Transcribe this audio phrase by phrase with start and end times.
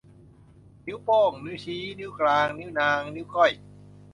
[0.85, 3.51] นิ้วโป้ง นิ้วชี้ นิ้วกลาง นิ้วนาง นิ้วก้อย